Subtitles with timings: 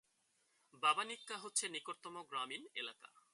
[0.73, 3.07] বাবানিনকা হচ্ছে নিকটতম গ্রামীণ এলাকা।